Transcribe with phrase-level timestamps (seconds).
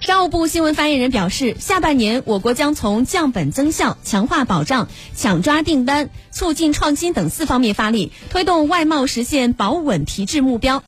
[0.00, 10.84] 商务部新闻发言人表示下半年我国将从降本增效强化保障抢抓订单促进创新等四方面发力推动外贸实现保稳提质目标。